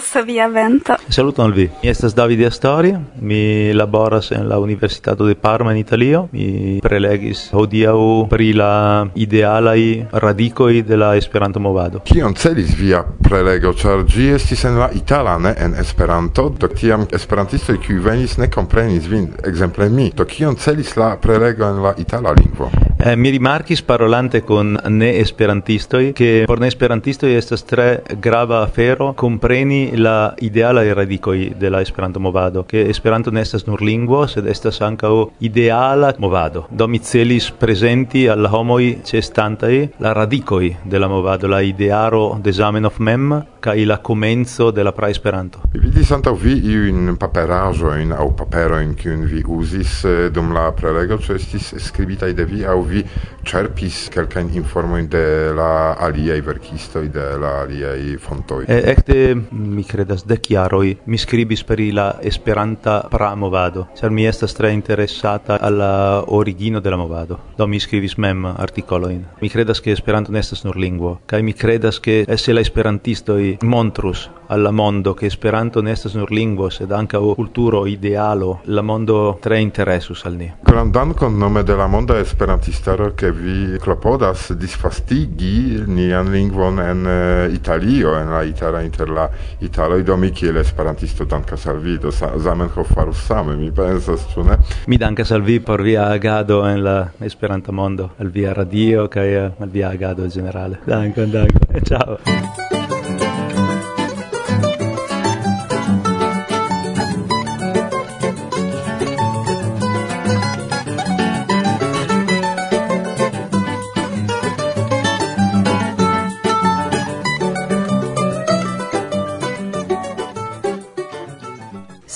Corso 0.00 0.24
via 0.24 0.48
vento. 0.48 0.94
Saluton 1.10 1.44
al 1.44 1.52
vi. 1.52 1.68
Mi 1.82 1.90
estas 1.90 2.14
Davide 2.14 2.46
Astori, 2.46 2.96
mi 3.20 3.70
laboras 3.74 4.32
en 4.32 4.48
la 4.48 4.58
Universitato 4.58 5.26
de 5.26 5.34
Parma 5.34 5.72
in 5.72 5.76
Italio. 5.76 6.22
Mi 6.32 6.78
prelegis 6.80 7.50
hodiaŭ 7.52 7.98
pri 8.30 8.54
la 8.56 8.72
idealaj 9.14 9.82
radikoj 10.24 10.80
de 10.88 10.96
la 10.96 11.10
Esperanto 11.20 11.60
movado. 11.60 12.00
Kion 12.08 12.32
celis 12.32 12.72
via 12.78 13.02
prelego, 13.28 13.74
char 13.76 14.06
gi 14.08 14.30
estis 14.38 14.64
en 14.64 14.78
la 14.80 14.88
itala, 14.96 15.36
ne 15.36 15.52
en 15.58 15.76
Esperanto, 15.76 16.48
do 16.48 16.72
tiam 16.72 17.04
esperantistoj 17.12 17.76
kiuj 17.84 18.00
venis 18.00 18.38
ne 18.40 18.48
komprenis 18.48 19.04
vin, 19.04 19.28
ekzemple 19.44 19.90
mi. 19.90 20.08
Do 20.16 20.24
kion 20.24 20.56
celis 20.56 20.96
la 20.96 21.18
prelego 21.20 21.68
en 21.68 21.82
la 21.84 21.92
itala 21.98 22.32
lingvo? 22.40 22.70
Eh, 23.02 23.16
mi 23.16 23.30
rimarkis 23.30 23.80
parolante 23.80 24.44
con 24.44 24.78
ne 24.88 25.16
esperantistoi 25.16 26.12
che 26.12 26.42
por 26.44 26.58
ne 26.58 26.66
esperantistoi 26.66 27.32
estas 27.34 27.64
tre 27.64 28.02
grava 28.18 28.60
afero 28.60 29.14
compreni 29.14 29.96
la 29.96 30.34
ideala 30.40 30.82
radicoi 30.92 31.54
de 31.56 31.70
la 31.70 31.80
esperanto 31.80 32.20
movado 32.20 32.64
che 32.64 32.90
esperanto 32.90 33.30
ne 33.30 33.40
estas 33.40 33.64
nur 33.64 33.80
lingvo 33.80 34.26
sed 34.26 34.46
estas 34.46 34.82
ankaŭ 34.82 35.30
ideala 35.38 36.12
movado. 36.18 36.66
Do 36.68 36.86
mi 36.88 37.00
celis 37.00 37.50
presenti 37.50 38.26
al 38.28 38.44
homoi 38.44 39.00
cestantai 39.02 39.94
la 39.96 40.12
radicoi 40.12 40.76
de 40.84 40.98
la 40.98 41.08
movado 41.08 41.48
la 41.48 41.62
idearo 41.62 42.38
de 42.42 42.52
Zamenhof 42.52 42.98
mem 42.98 43.32
kaj 43.60 43.86
la 43.86 43.96
komenco 43.96 44.70
de 44.72 44.84
la 44.84 44.92
esperanto. 45.08 45.60
Vi 45.72 45.80
vidis 45.80 46.12
antaŭ 46.12 46.34
vi 46.36 46.52
iujn 46.52 47.16
paperaĵojn 47.16 48.12
aŭ 48.12 48.28
paperojn 48.36 48.94
kiujn 48.94 49.24
vi 49.24 49.42
uzis 49.46 50.04
eh, 50.04 50.28
dum 50.30 50.52
la 50.52 50.70
prelego 50.72 51.16
ĉu 51.16 51.34
estis 51.34 51.74
skribitaj 51.78 52.32
de 52.34 52.44
vi 52.44 52.64
aŭ 52.64 52.89
vi 52.90 53.04
cerpis 53.46 54.08
kelkajn 54.12 54.50
informojn 54.60 55.08
de 55.10 55.24
la 55.56 55.94
aliaj 55.98 56.40
verkistoj, 56.46 57.06
de 57.14 57.26
la 57.40 57.52
aliaj 57.64 58.16
fontoj? 58.22 58.64
E, 58.68 58.80
ekde, 58.92 59.18
mi 59.50 59.84
kredas, 59.88 60.26
dek 60.28 60.50
jaroj 60.54 60.96
mi 61.06 61.18
skribis 61.18 61.64
pri 61.66 61.90
la 61.96 62.08
Esperanta 62.30 63.00
pramovado, 63.10 63.86
ĉar 63.98 64.12
mi 64.14 64.26
estas 64.28 64.54
tre 64.58 64.72
interesata 64.76 65.58
alla 65.60 66.24
origino 66.26 66.80
de 66.80 66.90
la 66.90 66.98
movado. 67.00 67.40
Do 67.58 67.66
mi 67.66 67.80
skribis 67.80 68.18
mem 68.18 68.44
artikolojn. 68.50 69.24
Mi 69.40 69.48
kredas 69.48 69.80
ke 69.80 69.94
Esperanto 69.94 70.32
ne 70.32 70.42
estas 70.42 70.64
nur 70.64 70.76
lingvo, 70.76 71.18
kaj 71.26 71.42
mi 71.42 71.54
kredas 71.54 72.00
ke 72.00 72.24
se 72.36 72.54
la 72.54 72.60
esperantistoj 72.64 73.56
montrus 73.62 74.28
al 74.50 74.62
la 74.62 74.70
mondo 74.70 75.14
che 75.14 75.26
Esperanto 75.26 75.80
ne 75.80 75.92
estas 75.92 76.14
nur 76.14 76.30
lingvo, 76.32 76.68
sed 76.74 76.90
ankaŭ 76.90 77.34
kulturo, 77.36 77.84
idealo, 77.86 78.60
la 78.64 78.82
mondo 78.82 79.38
tre 79.40 79.60
interesus 79.62 80.24
al 80.26 80.34
ni. 80.34 80.48
Gran 80.66 80.90
dankon 80.90 81.38
nome 81.38 81.62
de 81.62 81.76
la 81.76 81.86
monda 81.86 82.18
esperantistaro 82.18 83.12
ke 83.14 83.30
vi 83.30 83.78
klopodas 83.78 84.50
disfastigi 84.58 85.84
nian 85.86 86.32
lingvon 86.32 86.80
en 86.82 87.06
uh, 87.06 87.54
Italio, 87.54 88.16
en 88.18 88.32
la 88.34 88.42
itala 88.44 88.82
inter 88.82 89.10
la 89.10 89.28
italoj, 89.60 90.02
do 90.02 90.16
mi 90.16 90.32
kiel 90.34 90.58
esperantisto 90.58 91.24
dankas 91.24 91.66
al 91.70 91.78
vi, 91.78 91.98
do 91.98 92.10
sa 92.10 92.32
Zamenhof 92.38 92.90
farus 92.94 93.22
same, 93.26 93.54
mi 93.56 93.70
pensas, 93.70 94.26
ĉu 94.34 94.44
ne? 94.48 94.58
Mi 94.86 94.98
dankas 94.98 95.30
al 95.30 95.46
vi 95.46 95.60
por 95.60 95.82
via 95.82 96.10
agado 96.10 96.64
en 96.68 96.82
la 96.84 96.98
Esperanta 97.20 97.72
mondo, 97.72 98.10
al 98.18 98.34
via 98.34 98.52
radio 98.52 99.06
kaj 99.08 99.30
eh, 99.30 99.46
al 99.60 99.70
via 99.70 99.94
agado 99.94 100.28
generale. 100.28 100.82
Dankon, 100.86 101.30
dankon. 101.30 101.80
Ciao. 101.88 102.59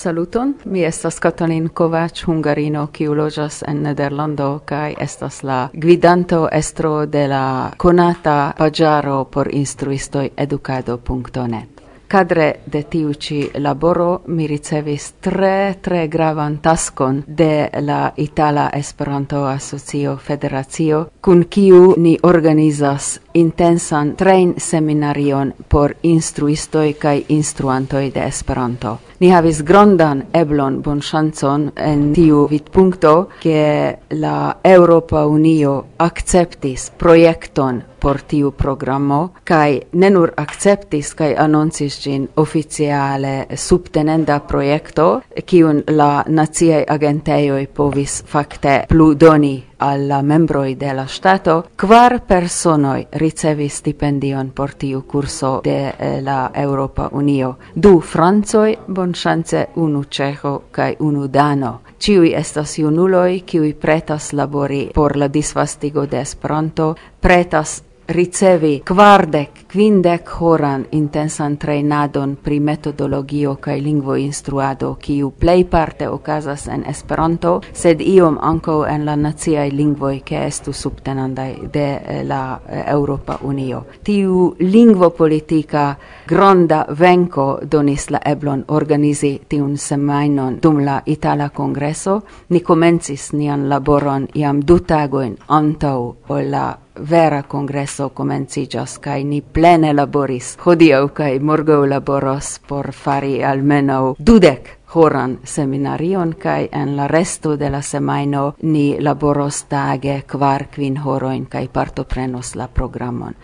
Saluton, 0.04 0.54
mi 0.64 0.84
estas 0.84 1.18
Katalin 1.18 1.68
Kovac, 1.68 2.20
hungarino, 2.26 2.82
kiu 2.92 3.14
loĝas 3.16 3.62
en 3.68 3.78
Nederlando 3.86 4.48
kaj 4.68 4.90
estas 5.00 5.38
la 5.48 5.60
gvidanto 5.72 6.42
estro 6.52 7.06
de 7.06 7.22
la 7.32 7.70
konata 7.76 8.52
paĝaro 8.58 9.22
por 9.24 9.48
instruistoj 9.52 10.26
edukado.net. 10.36 11.80
Cadre 12.08 12.50
de 12.66 12.82
tiu 12.82 13.14
ci 13.14 13.48
laboro 13.54 14.20
mi 14.26 14.46
ricevis 14.46 15.12
tre 15.20 15.74
tre 15.80 16.06
gravan 16.08 16.58
taskon 16.58 17.22
de 17.26 17.68
la 17.80 18.12
Itala 18.16 18.70
Esperanto 18.74 19.46
Asocio 19.46 20.16
Federacio 20.16 21.06
kun 21.20 21.44
kiu 21.48 21.94
ni 21.96 22.18
organizas 22.22 23.20
intensan 23.34 24.14
train 24.16 24.54
seminarion 24.58 25.54
por 25.68 25.94
instruistoi 26.02 26.94
kai 26.94 27.24
instruantoi 27.28 28.10
de 28.14 28.26
Esperanto. 28.26 28.98
Ni 29.20 29.30
havis 29.30 29.62
grandan 29.62 30.24
eblon 30.34 30.80
bonŝancon 30.82 31.70
en 31.76 32.12
tiu 32.14 32.46
vidpunkto, 32.50 33.14
ke 33.42 33.94
la 34.10 34.54
Europa 34.64 35.24
Unio 35.26 35.74
akceptis 35.98 36.90
projekton 36.98 37.82
por 38.04 38.20
tiu 38.28 38.50
programo 38.52 39.30
kai 39.44 39.80
ne 39.92 40.10
nur 40.10 40.32
akceptis 40.36 41.14
kai 41.14 41.34
anoncis 41.38 42.02
oficiale 42.36 43.46
subtenenda 43.56 44.40
projekto, 44.40 45.22
kiun 45.46 45.82
la 45.88 46.24
naciaj 46.28 46.84
agentejoj 46.88 47.66
povis 47.74 48.22
fakte 48.26 48.84
plu 48.88 49.14
doni 49.14 49.56
alla 49.90 50.22
membroi 50.22 50.74
de 50.76 50.92
la 50.92 51.06
stato, 51.06 51.64
kvar 51.76 52.20
personoi 52.26 53.06
ricevis 53.12 53.76
stipendion 53.76 54.50
por 54.54 54.72
tiu 54.74 55.02
curso 55.06 55.60
de 55.64 55.92
eh, 55.98 56.20
la 56.22 56.50
Europa 56.54 57.08
Unio. 57.12 57.56
Du 57.74 58.02
bon 58.14 58.76
bonchance 58.86 59.66
unu 59.74 60.04
ceho 60.10 60.62
kai 60.70 60.96
unu 60.98 61.26
dano. 61.26 61.80
Ciui 61.98 62.34
estas 62.34 62.78
junuloi, 62.78 63.42
kiui 63.46 63.74
pretas 63.74 64.32
labori 64.32 64.90
por 64.94 65.16
la 65.16 65.28
disvastigo 65.28 66.06
de 66.06 66.20
Esperanto, 66.20 66.94
pretas 67.20 67.82
ricevi 68.08 68.82
kvardek 68.84 69.63
quindec 69.74 70.28
horan 70.38 70.84
intensan 70.92 71.56
treinadon 71.56 72.36
pri 72.36 72.60
metodologio 72.60 73.56
kaj 73.60 73.80
lingvo 73.80 74.14
instruado, 74.16 74.92
kiu 75.02 75.30
plej 75.30 75.64
parte 75.70 76.08
okazas 76.08 76.68
en 76.68 76.84
Esperanto, 76.86 77.56
sed 77.72 78.00
iom 78.00 78.38
ankaŭ 78.40 78.76
en 78.86 79.04
la 79.04 79.16
naciaj 79.16 79.72
lingvoj 79.74 80.20
ke 80.28 80.44
estu 80.46 80.72
subtenandaj 80.72 81.56
de 81.72 81.86
eh, 81.96 82.22
la 82.22 82.60
eh, 82.68 82.84
europa 82.92 83.38
Unio. 83.42 83.82
Tiu 84.02 84.54
lingvo 84.60 85.10
politika 85.10 85.94
gronda 86.28 86.84
venko 86.88 87.58
donis 87.62 88.10
la 88.10 88.22
eblon 88.24 88.64
organizi 88.68 89.40
tiun 89.48 89.76
semainon 89.76 90.60
dum 90.62 90.84
la 90.86 91.00
Itala 91.06 91.48
Kongreso. 91.48 92.20
Ni 92.48 92.60
komencis 92.60 93.32
nian 93.32 93.68
laboron 93.68 94.28
jam 94.34 94.62
du 94.62 94.78
tagoin 94.86 95.36
antaŭ 95.48 95.98
ol 96.28 96.50
la 96.50 96.66
vera 97.00 97.42
congresso 97.42 98.08
comencigas 98.10 98.98
kai 98.98 99.24
ni 99.24 99.40
plene 99.64 99.94
laboris. 99.94 100.58
hodio 100.66 101.08
kai 101.08 101.38
morgo 101.40 101.86
laboros 101.86 102.60
por 102.68 102.92
fari 102.92 103.42
almeno 103.42 104.14
dudek 104.18 104.68
horan 104.94 105.38
seminarion 105.44 106.34
kai 106.34 106.68
en 106.72 106.96
la 106.96 107.08
resto 107.08 107.56
de 107.56 107.70
la 107.70 107.80
semaino 107.80 108.54
ni 108.62 109.00
laboros 109.00 109.64
tage 109.64 110.22
kvar 110.26 110.68
kvin 110.68 110.98
horoin 110.98 111.46
kai 111.46 111.68
partoprenos 111.68 112.56
la 112.56 112.68
programon. 112.68 113.34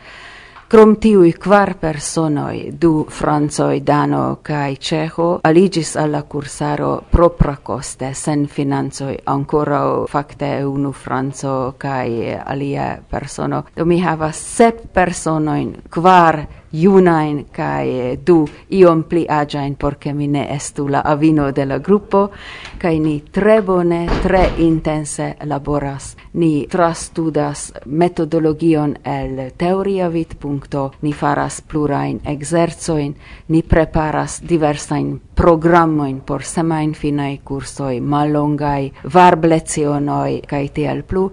Krom 0.71 0.93
tiui 1.03 1.33
kvar 1.35 1.73
personoi, 1.83 2.69
du 2.79 3.05
Franzoi, 3.11 3.81
dano 3.83 4.39
cae 4.47 4.77
ceho, 4.79 5.41
aligis 5.43 5.97
alla 5.99 6.21
cursaro 6.23 6.93
propra 7.11 7.57
coste, 7.57 8.13
sen 8.15 8.47
finanzoi, 8.47 9.17
ancora 9.25 9.81
facte 10.07 10.53
unu 10.63 10.93
Franzo 10.93 11.75
cae 11.77 12.39
alia 12.39 13.03
persono. 13.03 13.65
Do 13.75 13.85
mi 13.85 13.99
havas 13.99 14.39
sep 14.39 14.87
personoin, 14.95 15.75
kvar 15.91 16.39
junain 16.73 17.47
kai 17.53 18.19
du 18.27 18.45
iom 18.71 19.03
pli 19.03 19.27
agiain 19.29 19.75
por 19.77 19.99
che 19.99 20.13
mi 20.13 20.27
ne 20.29 20.47
estu 20.55 20.89
la 20.89 21.01
avino 21.01 21.51
de 21.53 21.67
la 21.67 21.79
gruppo 21.79 22.31
kai 22.79 22.99
ni 22.99 23.23
tre 23.31 23.63
bone 23.63 24.07
tre 24.23 24.51
intense 24.59 25.37
laboras. 25.45 26.17
Ni 26.33 26.67
trastudas 26.71 27.73
metodologion 27.87 28.97
el 29.05 29.53
teoria 29.57 30.09
vid 30.09 30.37
punto 30.39 30.93
ni 31.03 31.13
faras 31.13 31.61
plurain 31.61 32.21
exerzoin 32.25 33.15
ni 33.49 33.63
preparas 33.63 34.41
diversain 34.49 35.21
programmoin 35.41 36.21
por 36.21 36.43
semajnfinaj 36.45 37.39
kursoj, 37.49 37.95
mallongaj 38.05 38.91
varblezionoj 39.15 40.43
kaj 40.51 40.67
tiel 40.77 41.01
plu. 41.03 41.31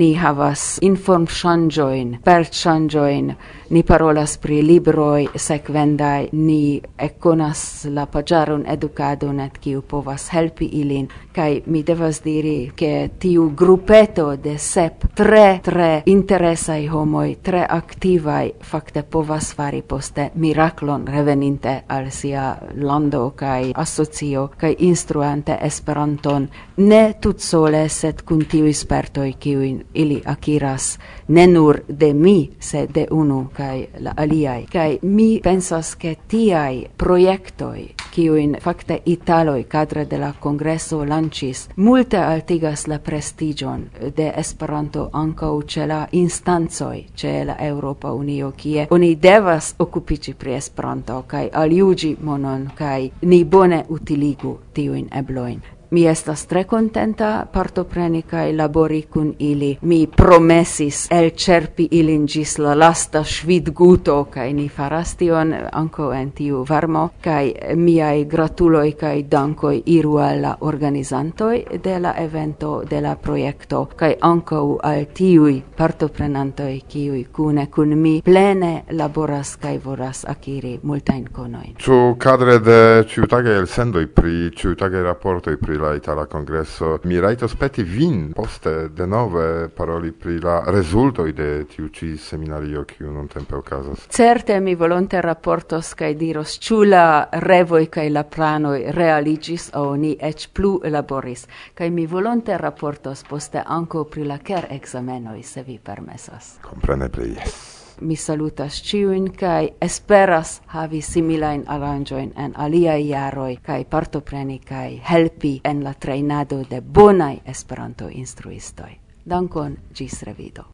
Ni 0.00 0.14
havas 0.16 0.78
per 0.80 2.16
perŝanĝojn, 2.24 3.34
ni 3.70 3.82
parolas 3.82 4.38
pri 4.40 4.62
libroi 4.62 5.26
sekvendaj, 5.36 6.30
ni 6.32 6.80
ekonas 6.98 7.86
la 7.92 8.06
paĝaron 8.06 8.64
educadon 8.66 9.40
et 9.40 9.58
kiu 9.58 9.82
povas 9.82 10.30
helpi 10.32 10.70
ilin. 10.80 11.08
kai 11.32 11.62
mi 11.66 11.82
devas 11.82 12.22
diri, 12.24 12.72
ke 12.76 13.10
tiu 13.18 13.50
grupeto 13.56 14.36
de 14.36 14.56
sep 14.58 15.04
tre 15.14 15.60
tre 15.62 16.02
interesai 16.06 16.86
homoj, 16.86 17.36
tre 17.42 17.62
aktivaj, 17.68 18.50
fakte 18.60 19.02
povas 19.02 19.52
fari 19.54 19.82
poste 19.82 20.30
miraklon 20.34 21.06
reveninte 21.06 21.82
al 21.88 22.10
sia 22.10 22.56
lando 22.74 23.30
Literaj 23.50 23.72
Asocio 23.74 24.48
kaj 24.56 24.74
instruante 24.78 25.58
Esperanton 25.62 26.48
ne 26.76 27.12
tutsole 27.20 27.88
sed 27.88 28.22
kun 28.22 28.44
tiuj 28.44 28.72
spertoj 28.72 29.32
kiujn 29.32 29.82
ili 29.94 30.22
akiras 30.24 30.98
ne 31.28 31.46
nur 31.46 31.80
de 31.88 32.14
mi 32.14 32.50
sed 32.60 32.90
de 32.94 33.06
unu 33.10 33.48
kaj 33.56 33.86
la 34.00 34.14
aliaj. 34.16 34.66
Kaj 34.72 34.98
mi 35.02 35.40
pensas 35.42 35.94
ke 35.94 36.14
tiaj 36.28 36.84
projektoj 36.96 37.88
kiujn 38.10 38.56
fakte 38.60 38.98
italoj 39.06 39.62
kadre 39.62 40.04
de 40.04 40.18
la 40.18 40.32
kongreso 40.32 41.04
lancis 41.04 41.68
multe 41.76 42.18
altigas 42.18 42.86
la 42.86 42.98
prestigion 42.98 43.84
de 44.16 44.32
Esperanto 44.36 45.08
ankaŭ 45.12 45.52
ĉe 45.62 45.86
la 45.86 46.00
instancoj 46.12 47.04
ĉe 47.14 47.34
la 47.44 47.56
Eŭropa 47.66 48.12
Unio 48.12 48.50
kie 48.56 48.86
oni 48.90 49.14
devas 49.14 49.74
okupiĝi 49.78 50.34
pri 50.34 50.54
Esperanto 50.54 51.22
kaj 51.26 51.48
aliuĝi 51.52 52.16
monon 52.22 52.68
kaj 52.78 53.10
ni 53.22 53.39
bone 53.44 53.84
utiligu 53.88 54.60
tiujn 54.74 55.08
ebloin. 55.12 55.62
Mi 55.90 56.04
estas 56.06 56.44
tre 56.46 56.64
contenta 56.70 57.46
partopreni 57.52 58.22
kaj 58.22 58.52
labori 58.52 59.02
kun 59.02 59.32
ili. 59.38 59.72
Mi 59.82 60.06
promesis 60.06 61.08
elĉerpi 61.10 61.88
ilin 61.98 62.28
ĝis 62.30 62.52
la 62.62 62.76
lasta 62.78 63.24
ŝvidguto 63.26 64.14
kaj 64.30 64.52
ni 64.54 64.68
faras 64.68 65.16
tion 65.18 65.50
ankaŭ 65.72 66.12
en 66.14 66.30
tiu 66.30 66.60
varmo 66.68 67.02
kaj 67.24 67.74
miaj 67.74 68.24
gratuloj 68.30 68.92
kaj 69.00 69.22
dankoj 69.32 69.80
iru 69.96 70.14
al 70.22 70.40
la 70.44 70.52
organizantoj 70.60 71.56
de 71.84 71.98
la 71.98 72.14
evento 72.22 72.70
de 72.90 73.00
la 73.00 73.16
projekto 73.16 73.82
kaj 73.96 74.12
ankaŭ 74.30 74.62
al 74.92 75.04
tiuj 75.14 75.56
partoprenantoj 75.76 76.80
kiuj 76.86 77.24
kune 77.32 77.66
kun 77.66 77.96
mi 77.98 78.14
plene 78.24 78.72
laboras 78.90 79.56
kaj 79.56 79.74
voras 79.84 80.22
akiri 80.28 80.78
multajn 80.82 81.26
konojn. 81.32 81.74
Ĉu 81.82 82.00
kadre 82.18 82.58
de 82.62 82.80
ĉiutagaj 83.10 83.58
elsendoj 83.64 84.06
pri 84.06 84.54
ĉiutagaj 84.54 85.02
raportoj 85.10 85.58
pri 85.58 85.79
la 85.80 85.94
Itala 85.94 86.26
congresso 86.26 86.98
mi 87.04 87.18
raito 87.20 87.48
peti 87.58 87.82
vin 87.82 88.32
poste 88.32 88.88
de 88.88 89.06
nove 89.06 89.68
paroli 89.68 90.12
pri 90.12 90.38
la 90.40 90.62
rezultoj 90.66 91.32
de 91.32 91.64
tiu 91.64 91.88
ci 91.88 92.16
seminario 92.16 92.84
un 93.00 93.26
tempo 93.26 93.56
occaso 93.56 93.94
Certe 94.08 94.60
mi 94.60 94.74
volonte 94.74 95.20
raportos 95.20 95.94
kaj 95.94 96.14
diros 96.14 96.58
ĉu 96.60 96.82
la 96.84 97.28
revoj 97.32 97.86
kai 97.86 98.10
la 98.10 98.24
prano 98.24 98.74
realigis 98.74 99.70
o 99.74 99.96
ni 99.96 100.16
eĉ 100.20 100.48
plu 100.52 100.80
laboris 100.84 101.46
kaj 101.74 101.90
mi 101.90 102.06
volonte 102.06 102.56
raportos 102.58 103.24
poste 103.24 103.62
anco 103.66 104.04
pri 104.04 104.24
la 104.24 104.38
ker 104.38 104.66
examenoi 104.70 105.42
se 105.42 105.62
vi 105.62 105.78
permesas. 105.78 106.58
Comprene 106.62 107.08
pri 107.08 107.34
yes 107.34 107.79
mi 108.00 108.16
salutas 108.16 108.82
ciuin 108.82 109.32
kai 109.32 109.72
esperas 109.80 110.62
havi 110.66 111.02
similain 111.02 111.64
aranjoin 111.66 112.32
en 112.36 112.52
alia 112.54 112.96
jaroj 112.98 113.56
kai 113.62 113.84
partopreni 113.84 114.58
kai 114.58 115.02
helpi 115.10 115.60
en 115.64 115.84
la 115.84 115.94
trejnado 115.94 116.64
de 116.70 116.80
bonaj 116.80 117.36
Esperanto 117.44 118.08
instruistoj. 118.12 118.90
Dankon, 119.24 119.76
ĝis 119.94 120.22
revido. 120.22 120.64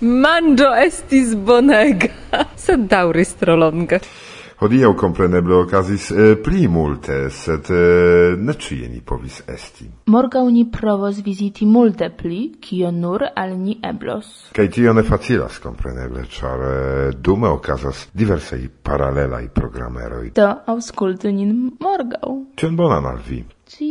Manjo 0.00 0.72
estis 0.74 1.36
bonega, 1.36 2.08
sed 2.64 2.88
dauris 2.90 3.34
tro 3.38 3.56
longa. 3.56 4.00
Hodiaŭ 4.62 4.92
kompreneble 4.94 5.56
okazis 5.58 6.04
eh, 6.10 6.36
pli 6.44 6.68
multe, 6.70 7.16
sed 7.34 7.66
eh, 7.74 8.36
ne 8.38 8.54
ĉie 8.54 8.86
ni 8.92 9.00
povis 9.02 9.40
esti. 9.50 9.88
Morgaŭ 10.14 10.44
ni 10.54 10.62
provos 10.70 11.18
viziti 11.26 11.66
multe 11.66 12.06
pli, 12.14 12.38
kio 12.62 12.92
nur 12.94 13.24
al 13.34 13.56
ni 13.58 13.74
eblos. 13.82 14.30
Kaj 14.54 14.68
tio 14.76 14.94
ne 14.94 15.02
facilas, 15.02 15.58
kompreneble, 15.66 16.22
ĉar 16.30 16.62
eh, 16.68 17.10
dume 17.18 17.50
okazas 17.50 18.06
diversaj 18.14 18.60
paralelaj 18.86 19.48
programeroj. 19.58 20.30
Do 20.38 20.46
aŭskultu 20.76 21.34
nin 21.34 21.72
morgaŭ. 21.82 22.36
Ĉion 22.62 22.78
bonan 22.78 23.10
al 23.10 23.18
vi. 23.26 23.42
Ci... 23.66 23.90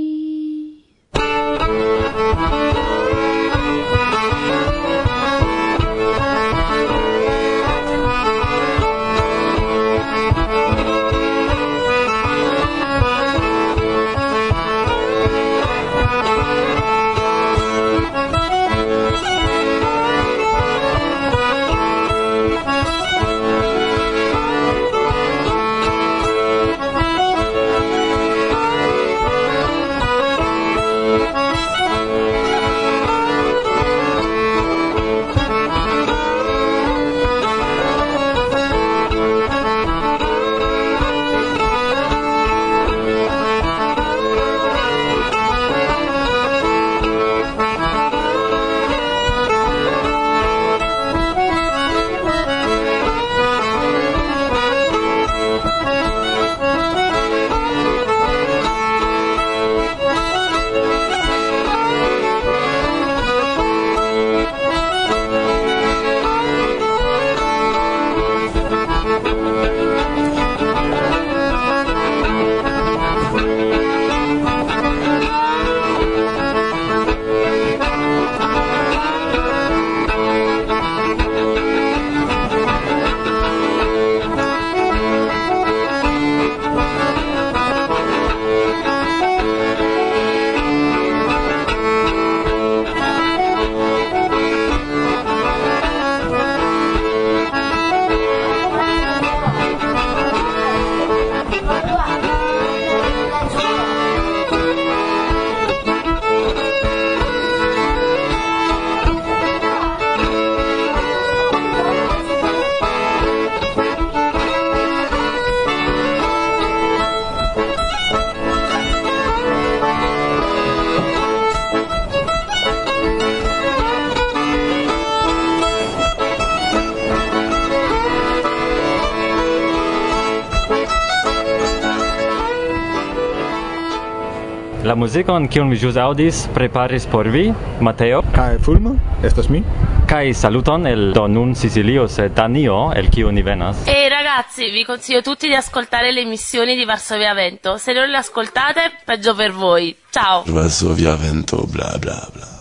La 134.91 134.95
muzikon 134.99 135.45
kiun 135.47 135.69
mi 135.71 135.77
ĵus 135.79 135.95
aŭdis 136.03 136.41
preparis 136.51 137.05
por 137.07 137.29
vi, 137.31 137.45
Mateo. 137.87 138.19
Kaj 138.35 138.57
Fulmo, 138.65 138.91
estas 139.23 139.47
mi. 139.47 139.61
Kaj 140.09 140.33
saluton 140.35 140.83
el 140.89 141.13
do 141.15 141.23
nun 141.31 141.55
Sicilio 141.55 142.09
sed 142.11 142.35
Danio, 142.35 142.75
el 142.99 143.07
kiu 143.07 143.31
ni 143.31 143.39
venas. 143.47 143.87
E 143.87 144.09
ragazzi, 144.11 144.67
vi 144.69 144.83
consiglio 144.83 145.21
tutti 145.21 145.47
di 145.47 145.55
ascoltare 145.55 146.11
le 146.11 146.27
emissioni 146.27 146.75
di 146.75 146.83
Varsovia 146.83 147.33
Vento. 147.33 147.77
Se 147.77 147.93
non 147.93 148.09
le 148.09 148.17
ascoltate, 148.17 148.91
peggio 149.05 149.33
per 149.33 149.53
voi. 149.53 149.95
Ciao. 150.09 150.43
Varsovia 150.47 151.15
Vento, 151.15 151.63
bla 151.71 151.95
bla 151.97 152.27
bla. 152.33 152.60